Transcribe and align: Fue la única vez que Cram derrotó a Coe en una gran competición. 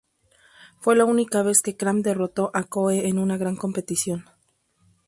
Fue 0.79 0.95
la 0.95 1.05
única 1.05 1.43
vez 1.43 1.61
que 1.61 1.77
Cram 1.77 2.01
derrotó 2.01 2.49
a 2.55 2.63
Coe 2.63 3.07
en 3.07 3.19
una 3.19 3.37
gran 3.37 3.55
competición. 3.55 4.25